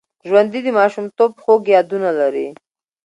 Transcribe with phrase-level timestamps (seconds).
[0.27, 2.47] ژوندي د ماشومتوب خوږ یادونه لري